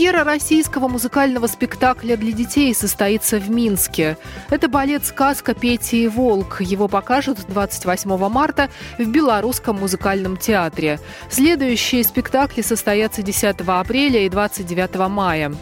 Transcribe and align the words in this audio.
Премьера 0.00 0.24
российского 0.24 0.88
музыкального 0.88 1.46
спектакля 1.46 2.16
для 2.16 2.32
детей 2.32 2.74
состоится 2.74 3.38
в 3.38 3.50
Минске. 3.50 4.16
Это 4.48 4.66
балет 4.66 5.04
«Сказка 5.04 5.52
Петя 5.52 5.98
и 5.98 6.08
Волк». 6.08 6.62
Его 6.62 6.88
покажут 6.88 7.40
28 7.46 8.28
марта 8.30 8.70
в 8.96 9.06
Белорусском 9.06 9.78
музыкальном 9.78 10.38
театре. 10.38 10.98
Следующие 11.28 12.02
спектакли 12.02 12.62
состоятся 12.62 13.20
10 13.20 13.56
апреля 13.66 14.24
и 14.24 14.30
29 14.30 15.10
мая. 15.10 15.52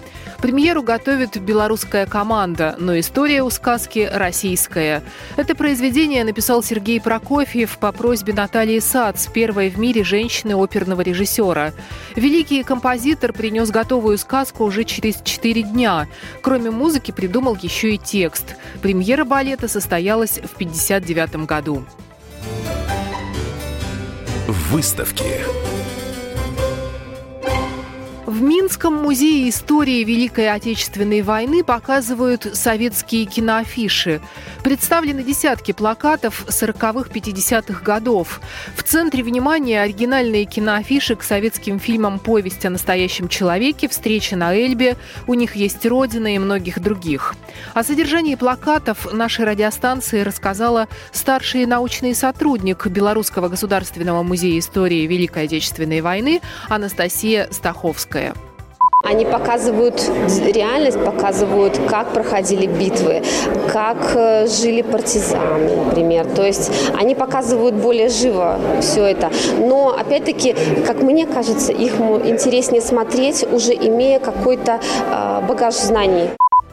Премьеру 0.40 0.84
готовит 0.84 1.36
белорусская 1.40 2.06
команда, 2.06 2.76
но 2.78 2.96
история 2.98 3.42
у 3.42 3.50
сказки 3.50 4.08
российская. 4.12 5.02
Это 5.36 5.56
произведение 5.56 6.22
написал 6.22 6.62
Сергей 6.62 7.00
Прокофьев 7.00 7.76
по 7.78 7.90
просьбе 7.90 8.32
Натальи 8.32 8.78
Сац, 8.78 9.26
первой 9.26 9.68
в 9.68 9.78
мире 9.78 10.04
женщины 10.04 10.54
оперного 10.54 11.00
режиссера. 11.00 11.72
Великий 12.14 12.62
композитор 12.62 13.32
принес 13.32 13.70
готовую 13.70 14.16
сказку 14.16 14.62
уже 14.64 14.84
через 14.84 15.20
четыре 15.24 15.62
дня. 15.62 16.06
Кроме 16.40 16.70
музыки 16.70 17.10
придумал 17.10 17.58
еще 17.60 17.94
и 17.94 17.98
текст. 17.98 18.54
Премьера 18.80 19.24
балета 19.24 19.66
состоялась 19.66 20.38
в 20.38 20.54
1959 20.54 21.46
году. 21.46 21.84
Выставки. 24.46 25.24
В 28.28 28.42
Минском 28.42 28.92
музее 28.92 29.48
истории 29.48 30.04
Великой 30.04 30.52
Отечественной 30.52 31.22
войны 31.22 31.64
показывают 31.64 32.46
советские 32.52 33.24
киноафиши. 33.24 34.20
Представлены 34.62 35.22
десятки 35.22 35.72
плакатов 35.72 36.44
40-х, 36.46 37.08
50-х 37.08 37.82
годов. 37.82 38.42
В 38.76 38.82
центре 38.82 39.22
внимания 39.22 39.80
оригинальные 39.80 40.44
киноафиши 40.44 41.16
к 41.16 41.22
советским 41.22 41.80
фильмам 41.80 42.18
«Повесть 42.18 42.66
о 42.66 42.70
настоящем 42.70 43.28
человеке», 43.28 43.88
«Встреча 43.88 44.36
на 44.36 44.54
Эльбе», 44.54 44.98
«У 45.26 45.32
них 45.32 45.56
есть 45.56 45.86
Родина» 45.86 46.34
и 46.34 46.38
многих 46.38 46.82
других. 46.82 47.34
О 47.72 47.82
содержании 47.82 48.34
плакатов 48.34 49.10
нашей 49.10 49.46
радиостанции 49.46 50.20
рассказала 50.20 50.86
старший 51.12 51.64
научный 51.64 52.14
сотрудник 52.14 52.88
Белорусского 52.88 53.48
государственного 53.48 54.22
музея 54.22 54.58
истории 54.58 55.06
Великой 55.06 55.44
Отечественной 55.44 56.02
войны 56.02 56.42
Анастасия 56.68 57.48
Стаховская. 57.50 58.27
Они 59.04 59.24
показывают 59.24 60.10
реальность, 60.44 60.98
показывают, 61.04 61.80
как 61.88 62.08
проходили 62.08 62.66
битвы, 62.66 63.22
как 63.72 64.16
э, 64.16 64.48
жили 64.48 64.82
партизаны, 64.82 65.76
например. 65.84 66.26
То 66.26 66.44
есть 66.44 66.72
они 66.98 67.14
показывают 67.14 67.76
более 67.76 68.08
живо 68.08 68.58
все 68.80 69.04
это. 69.04 69.30
Но, 69.58 69.96
опять-таки, 69.96 70.56
как 70.84 71.00
мне 71.00 71.26
кажется, 71.26 71.70
их 71.70 72.00
интереснее 72.00 72.82
смотреть, 72.82 73.46
уже 73.52 73.72
имея 73.72 74.18
какой-то 74.18 74.80
э, 74.80 75.46
багаж 75.46 75.74
знаний. 75.74 76.30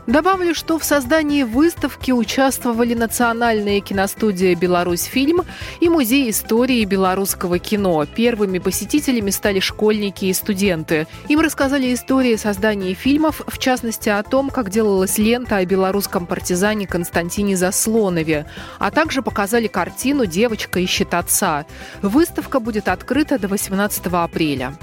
Добавлю, 0.08 0.54
что 0.54 0.78
в 0.78 0.84
создании 0.84 1.42
выставки 1.42 2.12
участвовали 2.12 2.94
Национальная 2.94 3.80
киностудия 3.82 4.56
«Беларусь 4.56 5.04
фильм» 5.04 5.42
и 5.80 5.90
Музей 5.90 6.30
истории 6.30 6.86
белорусского 6.86 7.58
кино. 7.58 8.06
Первыми 8.06 8.60
посетителями 8.60 9.32
стали 9.32 9.60
школьники 9.60 10.26
и 10.26 10.34
студенты. 10.34 11.08
Им 11.28 11.40
рассказали 11.40 11.92
истории 11.92 12.36
создания 12.36 12.94
фильмов, 12.94 13.42
в 13.48 13.58
частности 13.58 14.10
о 14.10 14.22
том, 14.22 14.52
как 14.52 14.70
делалась 14.70 15.18
лента 15.18 15.58
о 15.58 15.66
белорусском 15.66 16.28
партизане 16.28 16.86
Константине 16.86 17.58
Заслонове, 17.58 18.46
а 18.78 18.92
также 18.92 19.24
показали 19.24 19.66
картину 19.66 20.28
«Девочка 20.28 20.80
ищет 20.80 21.16
отца». 21.16 21.66
Выставка 22.04 22.60
будет 22.60 22.90
открыта 22.90 23.40
до 23.40 23.48
18 23.48 24.06
апреля. 24.06 24.76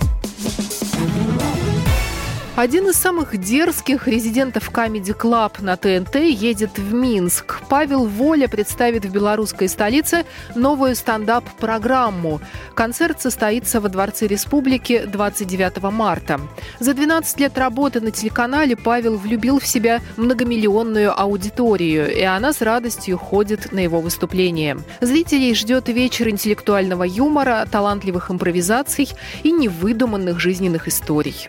Один 2.63 2.89
из 2.89 2.95
самых 2.95 3.37
дерзких 3.37 4.07
резидентов 4.07 4.71
Comedy 4.71 5.19
Club 5.19 5.55
на 5.63 5.77
ТНТ 5.77 6.15
едет 6.15 6.79
в 6.79 6.95
Минск. 6.95 7.61
Павел 7.69 8.07
Воля 8.07 8.47
представит 8.47 9.05
в 9.05 9.11
белорусской 9.11 9.69
столице 9.69 10.25
новую 10.55 10.95
стендап-программу. 10.95 12.41
Концерт 12.75 13.21
состоится 13.21 13.81
во 13.81 13.89
Дворце 13.89 14.29
Республики 14.29 15.03
29 15.05 15.83
марта. 15.91 16.41
За 16.79 16.95
12 16.95 17.41
лет 17.41 17.59
работы 17.59 18.01
на 18.01 18.13
телеканале 18.13 18.77
Павел 18.77 19.17
влюбил 19.17 19.59
в 19.59 19.67
себя 19.67 20.01
многомиллионную 20.17 21.21
аудиторию, 21.21 22.17
и 22.17 22.23
она 22.23 22.53
с 22.53 22.63
радостью 22.63 23.19
ходит 23.19 23.73
на 23.73 23.81
его 23.81 24.01
выступление. 24.01 24.79
Зрителей 25.01 25.57
ждет 25.57 25.89
вечер 25.89 26.29
интеллектуального 26.29 27.03
юмора, 27.03 27.67
талантливых 27.69 28.31
импровизаций 28.31 29.09
и 29.43 29.51
невыдуманных 29.51 30.39
жизненных 30.39 30.87
историй. 30.87 31.49